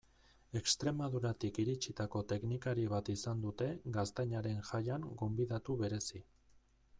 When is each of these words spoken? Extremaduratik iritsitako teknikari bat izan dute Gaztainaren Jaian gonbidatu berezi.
Extremaduratik 0.59 1.59
iritsitako 1.63 2.21
teknikari 2.33 2.85
bat 2.95 3.11
izan 3.15 3.45
dute 3.45 3.69
Gaztainaren 3.99 4.67
Jaian 4.71 5.07
gonbidatu 5.21 5.77
berezi. 5.85 6.25